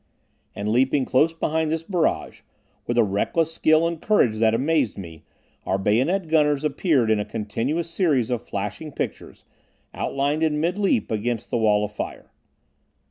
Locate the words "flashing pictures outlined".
8.41-10.41